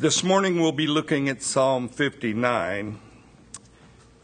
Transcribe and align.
This 0.00 0.24
morning 0.24 0.58
we'll 0.58 0.72
be 0.72 0.86
looking 0.86 1.28
at 1.28 1.42
Psalm 1.42 1.86
59. 1.86 2.98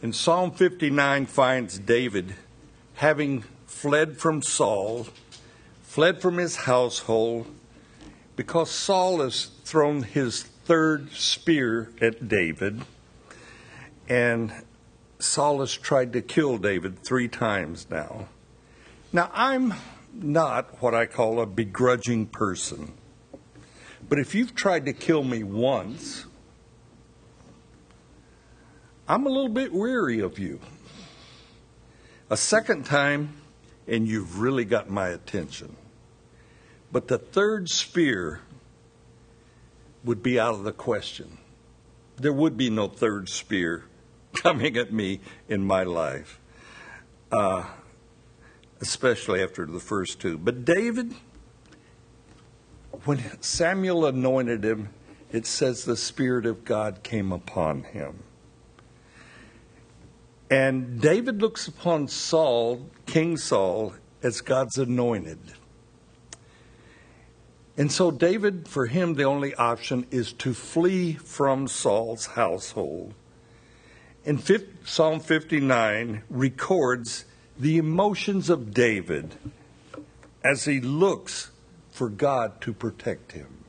And 0.00 0.14
Psalm 0.16 0.50
59 0.50 1.26
finds 1.26 1.78
David 1.78 2.34
having 2.94 3.44
fled 3.66 4.16
from 4.16 4.40
Saul, 4.40 5.06
fled 5.82 6.22
from 6.22 6.38
his 6.38 6.56
household, 6.56 7.46
because 8.36 8.70
Saul 8.70 9.20
has 9.20 9.50
thrown 9.64 10.04
his 10.04 10.44
third 10.44 11.12
spear 11.12 11.92
at 12.00 12.26
David. 12.26 12.80
And 14.08 14.54
Saul 15.18 15.60
has 15.60 15.74
tried 15.74 16.14
to 16.14 16.22
kill 16.22 16.56
David 16.56 17.04
three 17.04 17.28
times 17.28 17.86
now. 17.90 18.28
Now, 19.12 19.30
I'm 19.34 19.74
not 20.14 20.80
what 20.80 20.94
I 20.94 21.04
call 21.04 21.38
a 21.38 21.44
begrudging 21.44 22.28
person. 22.28 22.94
But 24.08 24.18
if 24.18 24.34
you've 24.34 24.54
tried 24.54 24.86
to 24.86 24.92
kill 24.92 25.24
me 25.24 25.42
once, 25.42 26.26
I'm 29.08 29.26
a 29.26 29.28
little 29.28 29.48
bit 29.48 29.72
weary 29.72 30.20
of 30.20 30.38
you. 30.38 30.60
A 32.30 32.36
second 32.36 32.86
time, 32.86 33.34
and 33.86 34.06
you've 34.06 34.40
really 34.40 34.64
got 34.64 34.90
my 34.90 35.08
attention. 35.08 35.76
But 36.92 37.08
the 37.08 37.18
third 37.18 37.68
spear 37.68 38.40
would 40.04 40.22
be 40.22 40.38
out 40.38 40.54
of 40.54 40.64
the 40.64 40.72
question. 40.72 41.38
There 42.16 42.32
would 42.32 42.56
be 42.56 42.70
no 42.70 42.88
third 42.88 43.28
spear 43.28 43.84
coming 44.42 44.76
at 44.76 44.92
me 44.92 45.20
in 45.48 45.64
my 45.64 45.82
life, 45.82 46.40
uh, 47.32 47.64
especially 48.80 49.42
after 49.42 49.66
the 49.66 49.80
first 49.80 50.20
two. 50.20 50.38
But 50.38 50.64
David, 50.64 51.14
when 53.06 53.40
Samuel 53.40 54.06
anointed 54.06 54.64
him, 54.64 54.90
it 55.30 55.46
says 55.46 55.84
the 55.84 55.96
Spirit 55.96 56.44
of 56.44 56.64
God 56.64 57.02
came 57.02 57.32
upon 57.32 57.84
him. 57.84 58.22
And 60.50 61.00
David 61.00 61.40
looks 61.40 61.66
upon 61.66 62.08
Saul, 62.08 62.88
King 63.06 63.36
Saul, 63.36 63.94
as 64.22 64.40
God's 64.40 64.78
anointed. 64.78 65.38
And 67.76 67.92
so, 67.92 68.10
David, 68.10 68.68
for 68.68 68.86
him, 68.86 69.14
the 69.14 69.24
only 69.24 69.54
option 69.54 70.06
is 70.10 70.32
to 70.34 70.54
flee 70.54 71.12
from 71.12 71.68
Saul's 71.68 72.26
household. 72.26 73.14
And 74.24 74.42
Psalm 74.84 75.20
59 75.20 76.22
records 76.30 77.26
the 77.58 77.76
emotions 77.76 78.50
of 78.50 78.72
David 78.72 79.36
as 80.42 80.64
he 80.64 80.80
looks 80.80 81.50
for 81.96 82.10
God 82.10 82.60
to 82.60 82.74
protect 82.74 83.32
him. 83.32 83.64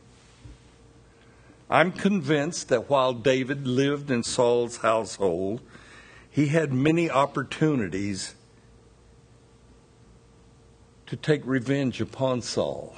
I'm 1.70 1.94
convinced 1.94 2.68
that 2.70 2.90
while 2.90 3.14
David 3.14 3.66
lived 3.66 4.12
in 4.12 4.22
Saul's 4.22 4.78
household, 4.78 5.62
he 6.30 6.48
had 6.48 6.74
many 6.74 7.10
opportunities 7.10 8.36
to 11.06 11.16
take 11.16 11.42
revenge 11.46 12.02
upon 12.02 12.42
Saul. 12.42 12.98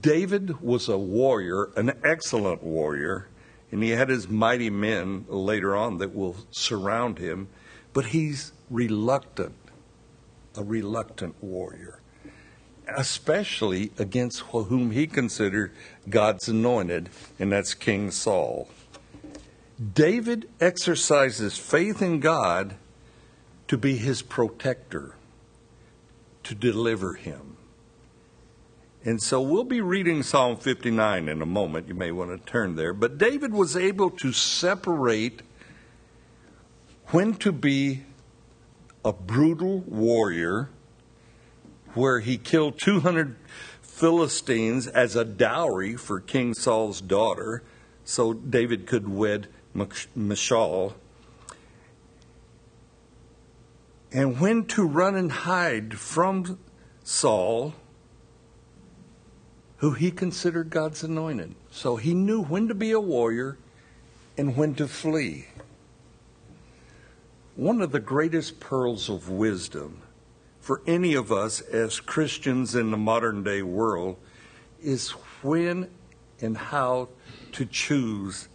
David 0.00 0.60
was 0.60 0.88
a 0.88 0.98
warrior, 0.98 1.70
an 1.76 1.92
excellent 2.02 2.64
warrior, 2.64 3.28
and 3.70 3.82
he 3.82 3.90
had 3.90 4.08
his 4.08 4.28
mighty 4.28 4.70
men 4.70 5.24
later 5.28 5.76
on 5.76 5.98
that 5.98 6.14
will 6.14 6.36
surround 6.50 7.18
him, 7.18 7.48
but 7.92 8.06
he's 8.06 8.52
reluctant, 8.70 9.54
a 10.56 10.64
reluctant 10.64 11.36
warrior, 11.40 12.00
especially 12.88 13.92
against 13.98 14.40
whom 14.40 14.90
he 14.90 15.06
considered 15.06 15.72
God's 16.08 16.48
anointed, 16.48 17.10
and 17.38 17.52
that's 17.52 17.74
King 17.74 18.10
Saul. 18.10 18.68
David 19.92 20.48
exercises 20.60 21.58
faith 21.58 22.00
in 22.00 22.20
God 22.20 22.76
to 23.68 23.76
be 23.76 23.96
his 23.96 24.22
protector, 24.22 25.14
to 26.44 26.54
deliver 26.54 27.14
him. 27.14 27.56
And 29.04 29.22
so 29.22 29.40
we'll 29.40 29.64
be 29.64 29.82
reading 29.82 30.22
Psalm 30.22 30.56
59 30.56 31.28
in 31.28 31.42
a 31.42 31.46
moment. 31.46 31.88
You 31.88 31.94
may 31.94 32.10
want 32.10 32.30
to 32.30 32.50
turn 32.50 32.76
there. 32.76 32.94
But 32.94 33.18
David 33.18 33.52
was 33.52 33.76
able 33.76 34.10
to 34.10 34.32
separate 34.32 35.42
when 37.08 37.34
to 37.34 37.52
be 37.52 38.04
a 39.04 39.12
brutal 39.12 39.80
warrior, 39.80 40.70
where 41.94 42.20
he 42.20 42.36
killed 42.36 42.78
200 42.78 43.36
Philistines 43.80 44.86
as 44.86 45.16
a 45.16 45.24
dowry 45.24 45.96
for 45.96 46.20
King 46.20 46.54
Saul's 46.54 47.00
daughter, 47.00 47.62
so 48.04 48.32
David 48.32 48.86
could 48.86 49.08
wed 49.08 49.48
Michal. 50.14 50.94
And 54.12 54.40
when 54.40 54.64
to 54.66 54.86
run 54.86 55.14
and 55.16 55.32
hide 55.32 55.98
from 55.98 56.58
Saul 57.02 57.74
who 59.84 59.92
he 59.92 60.10
considered 60.10 60.70
God's 60.70 61.04
anointed. 61.04 61.54
So 61.70 61.96
he 61.96 62.14
knew 62.14 62.42
when 62.42 62.68
to 62.68 62.74
be 62.74 62.92
a 62.92 63.00
warrior 63.00 63.58
and 64.34 64.56
when 64.56 64.74
to 64.76 64.88
flee. 64.88 65.48
One 67.54 67.82
of 67.82 67.92
the 67.92 68.00
greatest 68.00 68.60
pearls 68.60 69.10
of 69.10 69.28
wisdom 69.28 70.00
for 70.64 70.80
any 70.86 71.12
of 71.12 71.30
us 71.30 71.60
as 71.60 72.00
Christians 72.00 72.74
in 72.74 72.90
the 72.90 72.96
modern 72.96 73.42
day 73.42 73.60
world 73.60 74.16
is 74.82 75.10
when 75.42 75.90
and 76.40 76.56
how 76.56 77.10
to 77.52 77.66
choose 77.66 78.48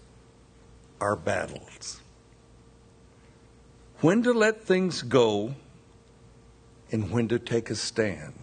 our 0.99 1.15
battles. 1.15 2.01
When 3.99 4.23
to 4.23 4.33
let 4.33 4.63
things 4.63 5.03
go 5.03 5.53
and 6.91 7.11
when 7.11 7.27
to 7.27 7.37
take 7.37 7.69
a 7.69 7.75
stand. 7.75 8.33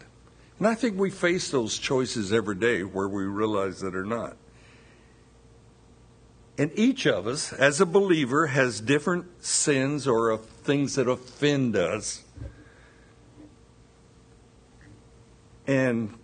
And 0.61 0.69
I 0.69 0.77
think 0.77 0.97
we 0.97 1.11
face 1.11 1.51
those 1.51 1.77
choices 1.77 2.33
every 2.33 2.55
day 2.55 2.85
where 2.85 3.09
we 3.09 3.25
realize 3.25 3.81
that 3.81 3.97
or 3.97 4.05
not. 4.05 4.37
And 6.57 6.71
each 6.77 7.05
of 7.05 7.27
us, 7.27 7.53
as 7.53 7.81
a 7.81 7.87
believer, 7.87 8.47
has 8.47 8.81
different 8.81 9.45
sins 9.45 10.07
or 10.07 10.39
things 10.39 10.95
that 10.95 11.09
offend 11.09 11.75
us. 11.75 12.23
And 15.67 16.15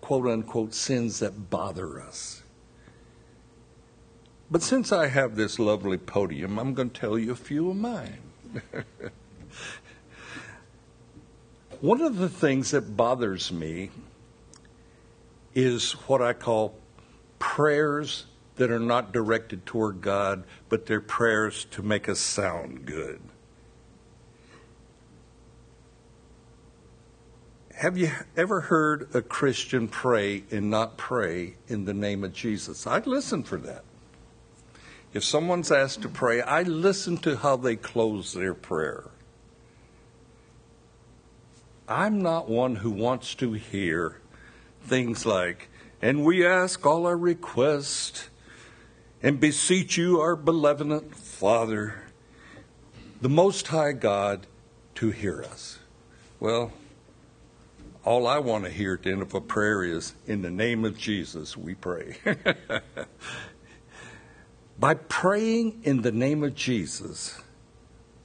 quote 0.00 0.26
unquote 0.26 0.74
sins 0.74 1.20
that 1.20 1.50
bother 1.50 2.00
us. 2.00 2.42
But 4.50 4.62
since 4.62 4.92
I 4.92 5.06
have 5.06 5.36
this 5.36 5.58
lovely 5.58 5.96
podium, 5.96 6.58
I'm 6.58 6.74
going 6.74 6.90
to 6.90 7.00
tell 7.00 7.18
you 7.18 7.32
a 7.32 7.36
few 7.36 7.70
of 7.70 7.76
mine. 7.76 8.18
One 11.80 12.00
of 12.00 12.16
the 12.16 12.28
things 12.28 12.70
that 12.70 12.96
bothers 12.96 13.50
me 13.50 13.90
is 15.54 15.92
what 15.92 16.20
I 16.22 16.32
call 16.32 16.74
prayers 17.38 18.26
that 18.56 18.70
are 18.70 18.78
not 18.78 19.12
directed 19.12 19.66
toward 19.66 20.00
God, 20.00 20.44
but 20.68 20.86
they're 20.86 21.00
prayers 21.00 21.64
to 21.72 21.82
make 21.82 22.08
us 22.08 22.20
sound 22.20 22.86
good. 22.86 23.20
Have 27.84 27.98
you 27.98 28.12
ever 28.34 28.62
heard 28.62 29.14
a 29.14 29.20
Christian 29.20 29.88
pray 29.88 30.44
and 30.50 30.70
not 30.70 30.96
pray 30.96 31.56
in 31.68 31.84
the 31.84 31.92
name 31.92 32.24
of 32.24 32.32
Jesus? 32.32 32.86
I 32.86 33.00
listen 33.00 33.42
for 33.42 33.58
that. 33.58 33.84
If 35.12 35.22
someone's 35.22 35.70
asked 35.70 36.00
to 36.00 36.08
pray, 36.08 36.40
I 36.40 36.62
listen 36.62 37.18
to 37.18 37.36
how 37.36 37.56
they 37.56 37.76
close 37.76 38.32
their 38.32 38.54
prayer. 38.54 39.10
I'm 41.86 42.22
not 42.22 42.48
one 42.48 42.76
who 42.76 42.90
wants 42.90 43.34
to 43.34 43.52
hear 43.52 44.18
things 44.84 45.26
like, 45.26 45.68
and 46.00 46.24
we 46.24 46.46
ask 46.46 46.86
all 46.86 47.04
our 47.04 47.18
requests 47.18 48.30
and 49.22 49.38
beseech 49.38 49.98
you, 49.98 50.22
our 50.22 50.36
benevolent 50.36 51.14
Father, 51.14 52.04
the 53.20 53.28
Most 53.28 53.66
High 53.66 53.92
God, 53.92 54.46
to 54.94 55.10
hear 55.10 55.42
us. 55.42 55.80
Well, 56.40 56.72
all 58.04 58.26
I 58.26 58.38
want 58.38 58.64
to 58.64 58.70
hear 58.70 58.94
at 58.94 59.02
the 59.02 59.10
end 59.10 59.22
of 59.22 59.34
a 59.34 59.40
prayer 59.40 59.82
is, 59.82 60.14
in 60.26 60.42
the 60.42 60.50
name 60.50 60.84
of 60.84 60.98
Jesus, 60.98 61.56
we 61.56 61.74
pray. 61.74 62.16
By 64.78 64.94
praying 64.94 65.80
in 65.84 66.02
the 66.02 66.12
name 66.12 66.44
of 66.44 66.54
Jesus, 66.54 67.40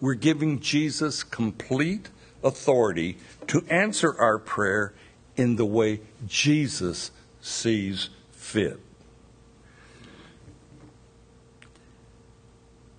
we're 0.02 0.16
giving 0.16 0.60
Jesus 0.60 1.24
complete 1.24 2.10
authority 2.44 3.18
to 3.48 3.64
answer 3.70 4.20
our 4.20 4.38
prayer 4.38 4.94
in 5.38 5.56
the 5.56 5.66
way 5.66 6.02
Jesus 6.28 7.12
sees 7.40 8.10
fit. 8.32 8.80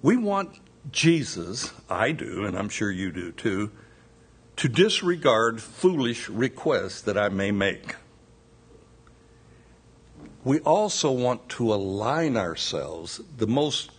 We 0.00 0.16
want 0.16 0.58
Jesus, 0.90 1.72
I 1.90 2.12
do, 2.12 2.46
and 2.46 2.56
I'm 2.56 2.70
sure 2.70 2.90
you 2.90 3.12
do 3.12 3.32
too, 3.32 3.70
to 4.60 4.68
disregard 4.68 5.62
foolish 5.62 6.28
requests 6.28 7.00
that 7.00 7.16
I 7.16 7.30
may 7.30 7.50
make. 7.50 7.94
we 10.44 10.58
also 10.60 11.10
want 11.10 11.48
to 11.48 11.72
align 11.72 12.36
ourselves. 12.36 13.22
The 13.38 13.46
most 13.46 13.90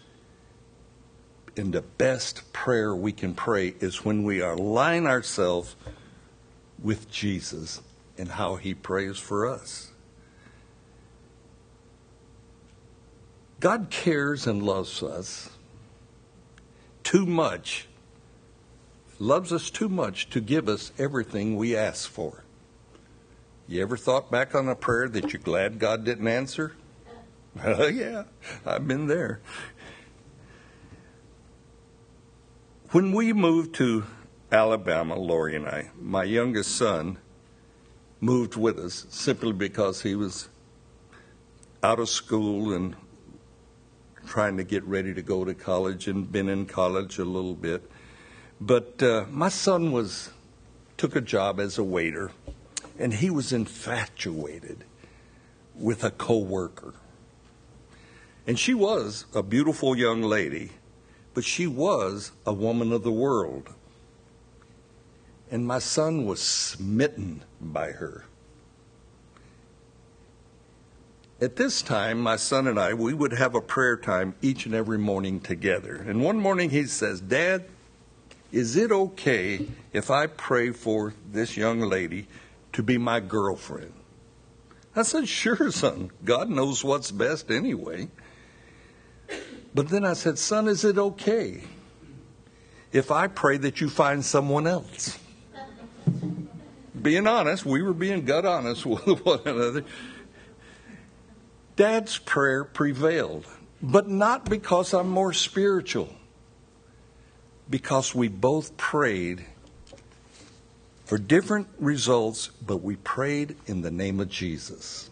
and 1.57 1.73
the 1.73 1.81
best 1.81 2.53
prayer 2.53 2.95
we 2.95 3.11
can 3.11 3.33
pray 3.33 3.73
is 3.79 4.05
when 4.05 4.21
we 4.21 4.41
align 4.41 5.07
ourselves 5.07 5.75
with 6.79 7.09
Jesus 7.09 7.81
and 8.15 8.29
how 8.29 8.55
he 8.55 8.75
prays 8.75 9.17
for 9.17 9.47
us. 9.47 9.89
God 13.59 13.87
cares 13.89 14.45
and 14.45 14.61
loves 14.61 15.01
us 15.01 15.49
too 17.03 17.25
much, 17.25 17.87
loves 19.21 19.53
us 19.53 19.69
too 19.69 19.87
much 19.87 20.29
to 20.31 20.41
give 20.41 20.67
us 20.67 20.91
everything 20.97 21.55
we 21.55 21.75
ask 21.75 22.09
for. 22.09 22.43
You 23.67 23.83
ever 23.83 23.95
thought 23.95 24.31
back 24.31 24.55
on 24.55 24.67
a 24.67 24.75
prayer 24.75 25.07
that 25.09 25.31
you're 25.31 25.41
glad 25.41 25.77
God 25.79 26.03
didn't 26.03 26.27
answer? 26.27 26.73
Oh, 27.65 27.87
yeah, 27.87 28.23
I've 28.65 28.87
been 28.87 29.07
there. 29.07 29.41
When 32.91 33.11
we 33.11 33.33
moved 33.33 33.75
to 33.75 34.05
Alabama, 34.49 35.17
Lori 35.17 35.57
and 35.57 35.67
I, 35.67 35.89
my 35.99 36.23
youngest 36.23 36.73
son 36.73 37.17
moved 38.21 38.55
with 38.55 38.79
us 38.79 39.05
simply 39.09 39.51
because 39.51 40.03
he 40.03 40.15
was 40.15 40.47
out 41.83 41.99
of 41.99 42.07
school 42.07 42.73
and 42.73 42.95
trying 44.25 44.55
to 44.55 44.63
get 44.63 44.85
ready 44.85 45.13
to 45.13 45.21
go 45.21 45.43
to 45.43 45.53
college 45.53 46.07
and 46.07 46.31
been 46.31 46.47
in 46.47 46.65
college 46.65 47.19
a 47.19 47.25
little 47.25 47.55
bit. 47.55 47.91
But 48.61 49.01
uh, 49.01 49.25
my 49.31 49.49
son 49.49 49.91
was 49.91 50.29
took 50.95 51.15
a 51.15 51.21
job 51.21 51.59
as 51.59 51.79
a 51.79 51.83
waiter, 51.83 52.31
and 52.99 53.15
he 53.15 53.31
was 53.31 53.51
infatuated 53.51 54.83
with 55.75 56.03
a 56.03 56.11
coworker. 56.11 56.93
And 58.45 58.59
she 58.59 58.75
was 58.75 59.25
a 59.33 59.41
beautiful 59.41 59.97
young 59.97 60.21
lady, 60.21 60.73
but 61.33 61.43
she 61.43 61.65
was 61.65 62.33
a 62.45 62.53
woman 62.53 62.91
of 62.93 63.01
the 63.01 63.11
world. 63.11 63.73
And 65.49 65.65
my 65.65 65.79
son 65.79 66.27
was 66.27 66.39
smitten 66.39 67.43
by 67.59 67.93
her. 67.93 68.25
At 71.41 71.55
this 71.55 71.81
time, 71.81 72.21
my 72.21 72.35
son 72.35 72.67
and 72.67 72.79
I, 72.79 72.93
we 72.93 73.15
would 73.15 73.33
have 73.33 73.55
a 73.55 73.61
prayer 73.61 73.97
time 73.97 74.35
each 74.39 74.67
and 74.67 74.75
every 74.75 74.99
morning 74.99 75.39
together. 75.39 75.95
And 75.95 76.23
one 76.23 76.37
morning 76.37 76.69
he 76.69 76.85
says, 76.85 77.19
Dad, 77.19 77.65
is 78.51 78.75
it 78.75 78.91
okay 78.91 79.67
if 79.93 80.11
I 80.11 80.27
pray 80.27 80.71
for 80.71 81.13
this 81.31 81.57
young 81.57 81.81
lady 81.81 82.27
to 82.73 82.83
be 82.83 82.97
my 82.97 83.19
girlfriend? 83.19 83.93
I 84.95 85.03
said, 85.03 85.27
Sure, 85.27 85.71
son. 85.71 86.11
God 86.23 86.49
knows 86.49 86.83
what's 86.83 87.11
best 87.11 87.49
anyway. 87.49 88.09
But 89.73 89.89
then 89.89 90.05
I 90.05 90.13
said, 90.13 90.37
Son, 90.37 90.67
is 90.67 90.83
it 90.83 90.97
okay 90.97 91.63
if 92.91 93.09
I 93.09 93.27
pray 93.27 93.57
that 93.57 93.79
you 93.79 93.89
find 93.89 94.23
someone 94.23 94.67
else? 94.67 95.17
being 97.01 97.27
honest, 97.27 97.65
we 97.65 97.81
were 97.81 97.93
being 97.93 98.25
gut 98.25 98.45
honest 98.45 98.85
with 99.07 99.25
one 99.25 99.41
another. 99.45 99.85
Dad's 101.75 102.17
prayer 102.17 102.63
prevailed, 102.63 103.45
but 103.81 104.07
not 104.07 104.49
because 104.49 104.93
I'm 104.93 105.09
more 105.09 105.33
spiritual, 105.33 106.13
because 107.71 108.13
we 108.13 108.27
both 108.27 108.77
prayed 108.77 109.45
for 111.05 111.17
different 111.17 111.67
results, 111.79 112.49
but 112.65 112.77
we 112.77 112.97
prayed 112.97 113.55
in 113.65 113.81
the 113.81 113.89
name 113.89 114.19
of 114.19 114.29
Jesus. 114.29 115.09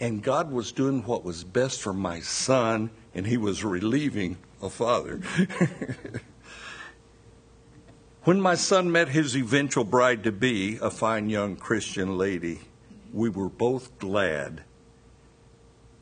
And 0.00 0.22
God 0.22 0.50
was 0.50 0.72
doing 0.72 1.04
what 1.04 1.24
was 1.24 1.44
best 1.44 1.80
for 1.80 1.92
my 1.92 2.20
son, 2.20 2.90
and 3.14 3.26
he 3.26 3.36
was 3.36 3.62
relieving 3.62 4.38
a 4.60 4.68
father. 4.68 5.20
when 8.24 8.40
my 8.40 8.56
son 8.56 8.90
met 8.90 9.08
his 9.08 9.36
eventual 9.36 9.84
bride 9.84 10.24
to 10.24 10.32
be, 10.32 10.78
a 10.82 10.90
fine 10.90 11.28
young 11.30 11.54
Christian 11.54 12.18
lady, 12.18 12.60
we 13.12 13.28
were 13.28 13.48
both 13.48 13.98
glad 13.98 14.62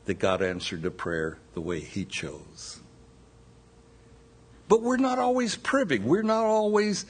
that 0.05 0.19
God 0.19 0.41
answered 0.41 0.81
the 0.81 0.91
prayer 0.91 1.37
the 1.53 1.61
way 1.61 1.79
He 1.79 2.05
chose. 2.05 2.79
But 4.71 4.83
we're 4.83 4.95
not 4.95 5.19
always 5.19 5.57
privy, 5.57 5.99
we're 5.99 6.21
not 6.21 6.45
always 6.45 7.05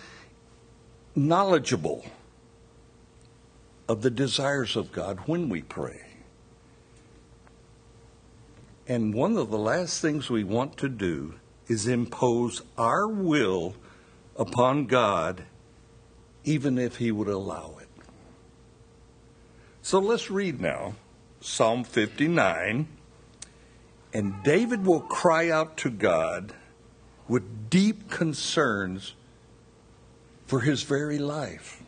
knowledgeable 1.16 2.04
of 3.88 4.02
the 4.02 4.10
desires 4.10 4.76
of 4.76 4.92
God 4.92 5.20
when 5.28 5.48
we 5.48 5.62
pray. 5.62 6.02
And 8.88 9.14
one 9.14 9.38
of 9.38 9.52
the 9.52 9.60
last 9.60 10.02
things 10.02 10.28
we 10.28 10.44
want 10.44 10.76
to 10.78 10.90
do 10.90 11.36
is 11.68 11.88
impose 11.88 12.64
our 12.80 13.08
will 13.08 13.76
upon 14.36 14.88
God, 14.88 15.44
even 16.44 16.80
if 16.80 16.96
He 16.96 17.12
would 17.12 17.28
allow 17.28 17.76
it. 17.80 17.90
So 19.84 20.00
let's 20.00 20.32
read 20.32 20.60
now 20.60 20.96
Psalm 21.42 21.84
59, 21.84 22.88
and 24.16 24.44
David 24.44 24.84
will 24.84 25.02
cry 25.02 25.52
out 25.52 25.78
to 25.78 25.92
God 25.92 26.56
with 27.32 27.70
deep 27.70 28.10
concerns 28.10 29.16
for 30.46 30.60
his 30.60 30.84
very 30.84 31.18
life. 31.18 31.82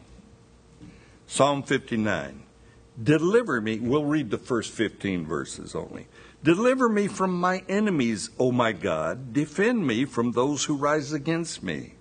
Psalm 1.27 1.61
59. 1.61 2.43
Deliver 3.03 3.59
me, 3.59 3.77
we'll 3.77 4.05
read 4.05 4.31
the 4.31 4.37
first 4.37 4.71
15 4.71 5.25
verses 5.25 5.75
only. 5.75 6.07
Deliver 6.45 6.87
me 6.87 7.09
from 7.09 7.37
my 7.37 7.61
enemies, 7.67 8.29
O 8.39 8.53
my 8.53 8.71
God. 8.71 9.33
Defend 9.33 9.85
me 9.85 10.05
from 10.05 10.31
those 10.31 10.63
who 10.63 10.77
rise 10.77 11.11
against 11.11 11.61
me. 11.61 11.95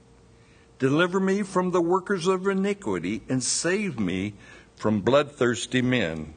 Deliver 0.79 1.19
me 1.19 1.43
from 1.43 1.73
the 1.73 1.83
workers 1.83 2.29
of 2.29 2.47
iniquity 2.47 3.23
and 3.29 3.43
save 3.43 3.99
me 3.99 4.35
from 4.77 5.01
bloodthirsty 5.01 5.83
men. 5.83 6.35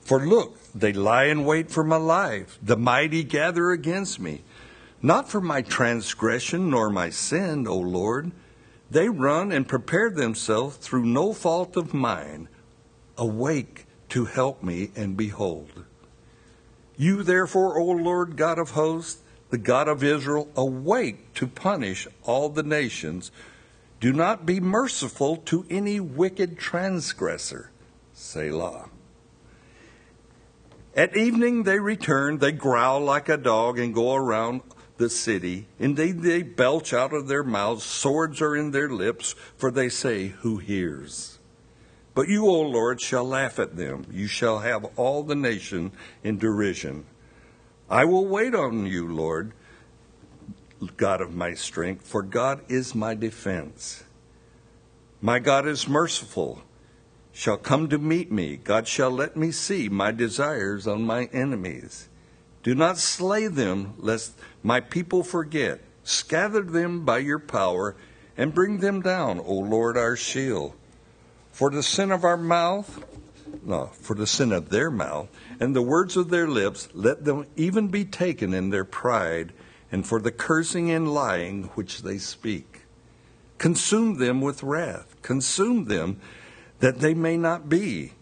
For 0.00 0.26
look, 0.26 0.58
they 0.74 0.92
lie 0.92 1.26
in 1.26 1.44
wait 1.44 1.70
for 1.70 1.84
my 1.84 1.98
life. 1.98 2.58
The 2.60 2.76
mighty 2.76 3.22
gather 3.22 3.70
against 3.70 4.18
me. 4.18 4.42
Not 5.02 5.30
for 5.30 5.40
my 5.40 5.62
transgression 5.62 6.70
nor 6.70 6.90
my 6.90 7.10
sin, 7.10 7.66
O 7.66 7.76
Lord. 7.76 8.32
They 8.90 9.08
run 9.08 9.52
and 9.52 9.66
prepare 9.66 10.10
themselves 10.10 10.76
through 10.76 11.06
no 11.06 11.32
fault 11.32 11.76
of 11.76 11.94
mine. 11.94 12.48
Awake 13.16 13.86
to 14.10 14.24
help 14.26 14.62
me, 14.62 14.90
and 14.96 15.16
behold. 15.16 15.84
You, 16.96 17.22
therefore, 17.22 17.78
O 17.78 17.84
Lord 17.84 18.36
God 18.36 18.58
of 18.58 18.70
hosts, 18.70 19.22
the 19.50 19.58
God 19.58 19.88
of 19.88 20.04
Israel, 20.04 20.48
awake 20.54 21.32
to 21.34 21.46
punish 21.46 22.06
all 22.24 22.48
the 22.48 22.62
nations. 22.62 23.30
Do 24.00 24.12
not 24.12 24.44
be 24.44 24.60
merciful 24.60 25.36
to 25.36 25.66
any 25.70 26.00
wicked 26.00 26.58
transgressor. 26.58 27.70
Selah. 28.12 28.90
At 30.96 31.16
evening 31.16 31.62
they 31.62 31.78
return, 31.78 32.38
they 32.38 32.52
growl 32.52 33.00
like 33.00 33.28
a 33.28 33.36
dog 33.36 33.78
and 33.78 33.94
go 33.94 34.14
around 34.14 34.62
the 35.00 35.10
city. 35.10 35.66
Indeed, 35.80 36.20
they 36.20 36.42
belch 36.42 36.92
out 36.92 37.12
of 37.12 37.26
their 37.26 37.42
mouths, 37.42 37.82
swords 37.82 38.40
are 38.40 38.54
in 38.54 38.70
their 38.70 38.88
lips, 38.88 39.34
for 39.56 39.72
they 39.72 39.88
say, 39.88 40.28
Who 40.28 40.58
hears? 40.58 41.40
But 42.14 42.28
you, 42.28 42.46
O 42.46 42.60
Lord, 42.60 43.00
shall 43.00 43.24
laugh 43.24 43.58
at 43.58 43.76
them. 43.76 44.06
You 44.12 44.28
shall 44.28 44.60
have 44.60 44.84
all 44.96 45.24
the 45.24 45.34
nation 45.34 45.90
in 46.22 46.38
derision. 46.38 47.06
I 47.88 48.04
will 48.04 48.26
wait 48.26 48.54
on 48.54 48.86
you, 48.86 49.12
Lord, 49.12 49.52
God 50.96 51.20
of 51.20 51.34
my 51.34 51.54
strength, 51.54 52.06
for 52.06 52.22
God 52.22 52.60
is 52.68 52.94
my 52.94 53.14
defense. 53.14 54.04
My 55.20 55.40
God 55.40 55.66
is 55.66 55.88
merciful 55.88 56.62
shall 57.32 57.56
come 57.56 57.88
to 57.88 57.98
meet 57.98 58.30
me. 58.30 58.56
God 58.56 58.86
shall 58.86 59.10
let 59.10 59.36
me 59.36 59.50
see 59.50 59.88
my 59.88 60.12
desires 60.12 60.86
on 60.86 61.02
my 61.02 61.24
enemies. 61.32 62.08
Do 62.62 62.74
not 62.74 62.98
slay 62.98 63.46
them, 63.46 63.94
lest 63.98 64.32
my 64.62 64.80
people 64.80 65.22
forget. 65.22 65.80
Scatter 66.04 66.62
them 66.62 67.04
by 67.04 67.18
your 67.18 67.38
power 67.38 67.96
and 68.36 68.54
bring 68.54 68.78
them 68.78 69.00
down, 69.00 69.38
O 69.40 69.54
Lord 69.54 69.96
our 69.96 70.16
shield. 70.16 70.74
For 71.52 71.70
the 71.70 71.82
sin 71.82 72.10
of 72.10 72.24
our 72.24 72.36
mouth, 72.36 73.04
no, 73.64 73.86
for 73.86 74.14
the 74.14 74.26
sin 74.26 74.52
of 74.52 74.70
their 74.70 74.90
mouth, 74.90 75.28
and 75.58 75.74
the 75.74 75.82
words 75.82 76.16
of 76.16 76.30
their 76.30 76.48
lips, 76.48 76.88
let 76.94 77.24
them 77.24 77.46
even 77.56 77.88
be 77.88 78.04
taken 78.04 78.54
in 78.54 78.70
their 78.70 78.84
pride, 78.84 79.52
and 79.92 80.06
for 80.06 80.20
the 80.20 80.30
cursing 80.30 80.90
and 80.90 81.12
lying 81.12 81.64
which 81.74 82.02
they 82.02 82.18
speak. 82.18 82.82
Consume 83.58 84.18
them 84.18 84.40
with 84.40 84.62
wrath, 84.62 85.16
consume 85.22 85.86
them 85.86 86.20
that 86.78 87.00
they 87.00 87.12
may 87.12 87.36
not 87.36 87.68
be. 87.68 88.12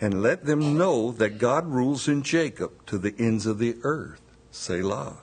And 0.00 0.22
let 0.22 0.46
them 0.46 0.78
know 0.78 1.12
that 1.12 1.38
God 1.38 1.66
rules 1.66 2.08
in 2.08 2.22
Jacob 2.22 2.86
to 2.86 2.96
the 2.96 3.14
ends 3.18 3.44
of 3.44 3.58
the 3.58 3.76
earth. 3.82 4.22
Selah. 4.50 5.18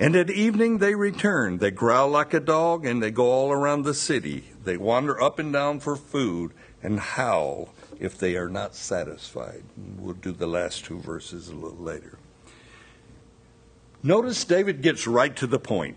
And 0.00 0.14
at 0.14 0.30
evening 0.30 0.78
they 0.78 0.94
return. 0.94 1.58
They 1.58 1.70
growl 1.70 2.08
like 2.08 2.32
a 2.32 2.40
dog 2.40 2.86
and 2.86 3.02
they 3.02 3.10
go 3.10 3.30
all 3.30 3.50
around 3.50 3.82
the 3.82 3.94
city. 3.94 4.44
They 4.64 4.76
wander 4.76 5.20
up 5.20 5.38
and 5.38 5.52
down 5.52 5.80
for 5.80 5.96
food 5.96 6.52
and 6.82 7.00
howl 7.00 7.70
if 7.98 8.16
they 8.16 8.36
are 8.36 8.48
not 8.48 8.74
satisfied. 8.74 9.64
We'll 9.98 10.14
do 10.14 10.32
the 10.32 10.46
last 10.46 10.84
two 10.84 11.00
verses 11.00 11.48
a 11.48 11.54
little 11.54 11.78
later. 11.78 12.18
Notice 14.02 14.44
David 14.44 14.82
gets 14.82 15.06
right 15.08 15.34
to 15.36 15.46
the 15.46 15.58
point 15.58 15.96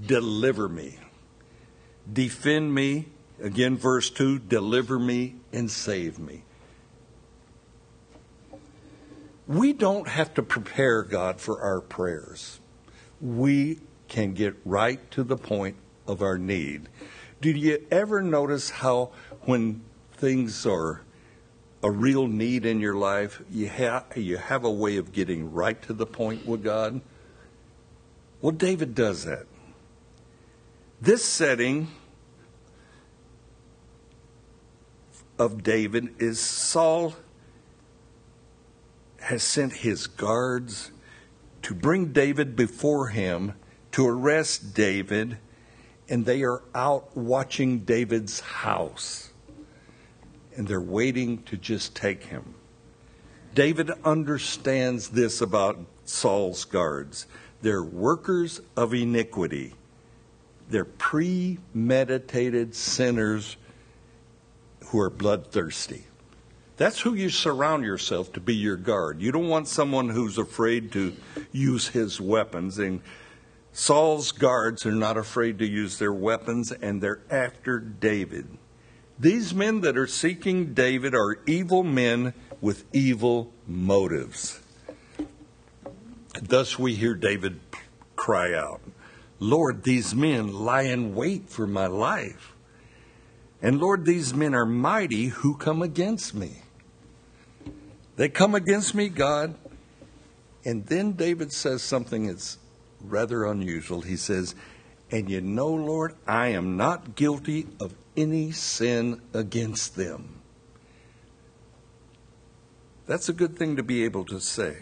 deliver 0.00 0.68
me, 0.68 0.98
defend 2.10 2.74
me. 2.74 3.06
Again, 3.42 3.76
verse 3.76 4.10
2 4.10 4.38
deliver 4.38 4.98
me 4.98 5.34
and 5.52 5.70
save 5.70 6.18
me. 6.18 6.44
We 9.46 9.72
don't 9.72 10.08
have 10.08 10.34
to 10.34 10.42
prepare 10.42 11.02
God 11.02 11.40
for 11.40 11.60
our 11.60 11.80
prayers. 11.80 12.60
We 13.20 13.80
can 14.08 14.32
get 14.32 14.56
right 14.64 15.10
to 15.10 15.22
the 15.22 15.36
point 15.36 15.76
of 16.06 16.22
our 16.22 16.38
need. 16.38 16.88
Do 17.40 17.50
you 17.50 17.86
ever 17.90 18.22
notice 18.22 18.70
how 18.70 19.10
when 19.42 19.82
things 20.12 20.64
are 20.64 21.02
a 21.82 21.90
real 21.90 22.26
need 22.26 22.64
in 22.64 22.80
your 22.80 22.94
life, 22.94 23.42
you 23.50 23.68
have, 23.68 24.06
you 24.16 24.38
have 24.38 24.64
a 24.64 24.70
way 24.70 24.96
of 24.96 25.12
getting 25.12 25.52
right 25.52 25.80
to 25.82 25.92
the 25.92 26.06
point 26.06 26.46
with 26.46 26.64
God? 26.64 27.02
Well, 28.40 28.52
David 28.52 28.94
does 28.94 29.24
that. 29.24 29.46
This 31.00 31.22
setting 31.22 31.88
of 35.38 35.62
David 35.62 36.14
is 36.18 36.40
Saul 36.40 37.14
has 39.24 39.42
sent 39.42 39.72
his 39.72 40.06
guards 40.06 40.90
to 41.62 41.74
bring 41.74 42.12
David 42.12 42.54
before 42.54 43.08
him 43.08 43.54
to 43.92 44.06
arrest 44.06 44.74
David, 44.74 45.38
and 46.08 46.26
they 46.26 46.42
are 46.42 46.62
out 46.74 47.16
watching 47.16 47.80
David's 47.80 48.40
house. 48.40 49.30
And 50.56 50.68
they're 50.68 50.80
waiting 50.80 51.42
to 51.44 51.56
just 51.56 51.96
take 51.96 52.24
him. 52.24 52.54
David 53.54 53.90
understands 54.04 55.08
this 55.08 55.40
about 55.40 55.78
Saul's 56.04 56.64
guards. 56.64 57.26
They're 57.62 57.82
workers 57.82 58.60
of 58.76 58.92
iniquity. 58.92 59.74
They're 60.68 60.84
premeditated 60.84 62.74
sinners 62.74 63.56
who 64.86 65.00
are 65.00 65.10
bloodthirsty. 65.10 66.04
That's 66.76 67.00
who 67.00 67.14
you 67.14 67.30
surround 67.30 67.84
yourself 67.84 68.32
to 68.32 68.40
be 68.40 68.54
your 68.54 68.76
guard. 68.76 69.20
You 69.20 69.30
don't 69.30 69.48
want 69.48 69.68
someone 69.68 70.08
who's 70.08 70.38
afraid 70.38 70.90
to 70.92 71.14
use 71.52 71.88
his 71.88 72.20
weapons. 72.20 72.78
And 72.78 73.00
Saul's 73.72 74.32
guards 74.32 74.84
are 74.84 74.92
not 74.92 75.16
afraid 75.16 75.58
to 75.60 75.66
use 75.66 75.98
their 75.98 76.12
weapons, 76.12 76.72
and 76.72 77.00
they're 77.00 77.22
after 77.30 77.78
David. 77.78 78.58
These 79.18 79.54
men 79.54 79.82
that 79.82 79.96
are 79.96 80.08
seeking 80.08 80.74
David 80.74 81.14
are 81.14 81.38
evil 81.46 81.84
men 81.84 82.34
with 82.60 82.84
evil 82.92 83.52
motives. 83.68 84.60
Thus 86.42 86.76
we 86.76 86.96
hear 86.96 87.14
David 87.14 87.60
cry 88.16 88.52
out, 88.54 88.80
Lord, 89.38 89.84
these 89.84 90.14
men 90.14 90.52
lie 90.52 90.82
in 90.82 91.14
wait 91.14 91.48
for 91.48 91.66
my 91.66 91.86
life. 91.86 92.56
And 93.62 93.80
Lord, 93.80 94.04
these 94.04 94.34
men 94.34 94.54
are 94.54 94.66
mighty 94.66 95.26
who 95.26 95.56
come 95.56 95.80
against 95.80 96.34
me. 96.34 96.63
They 98.16 98.28
come 98.28 98.54
against 98.54 98.94
me, 98.94 99.08
God. 99.08 99.54
And 100.64 100.86
then 100.86 101.12
David 101.12 101.52
says 101.52 101.82
something 101.82 102.26
that's 102.26 102.58
rather 103.00 103.44
unusual. 103.44 104.00
He 104.00 104.16
says, 104.16 104.54
And 105.10 105.28
you 105.28 105.40
know, 105.40 105.68
Lord, 105.68 106.14
I 106.26 106.48
am 106.48 106.76
not 106.76 107.16
guilty 107.16 107.66
of 107.80 107.94
any 108.16 108.52
sin 108.52 109.20
against 109.32 109.96
them. 109.96 110.40
That's 113.06 113.28
a 113.28 113.34
good 113.34 113.58
thing 113.58 113.76
to 113.76 113.82
be 113.82 114.04
able 114.04 114.24
to 114.26 114.40
say. 114.40 114.76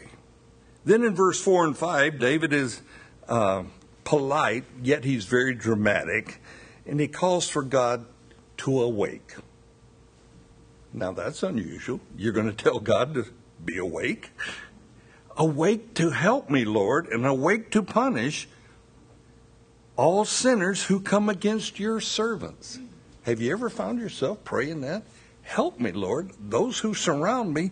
Then 0.85 1.03
in 1.03 1.15
verse 1.15 1.41
4 1.41 1.67
and 1.67 1.77
5, 1.77 2.19
David 2.19 2.53
is 2.53 2.83
uh, 3.29 3.65
polite, 4.05 4.65
yet 4.83 5.05
he's 5.05 5.25
very 5.25 5.55
dramatic, 5.55 6.41
and 6.87 7.01
he 7.01 7.09
calls 7.09 7.49
for 7.49 7.63
God 7.63 8.05
to 8.59 8.81
awake. 8.81 9.35
Now 10.93 11.13
that's 11.13 11.43
unusual. 11.43 12.01
You're 12.17 12.33
going 12.33 12.55
to 12.55 12.65
tell 12.65 12.79
God 12.79 13.15
to 13.15 13.27
be 13.65 13.79
awake? 13.79 14.31
Awake 15.37 15.95
to 15.95 16.11
help 16.11 16.51
me, 16.51 16.65
Lord, 16.65 17.07
and 17.07 17.25
awake 17.25 17.71
to 17.71 17.83
punish 17.83 18.49
all 19.97 20.25
sinners 20.25 20.85
who 20.85 21.01
come 21.01 21.29
against 21.29 21.79
your 21.79 22.01
servants. 22.01 22.79
Have 23.23 23.41
you 23.41 23.53
ever 23.53 23.71
found 23.71 24.01
yourself 24.01 24.45
praying 24.45 24.83
that? 24.83 25.05
Help 25.43 25.81
me, 25.81 25.93
Lord. 25.93 26.33
Those 26.39 26.81
who 26.81 26.93
surround 26.93 27.55
me 27.55 27.71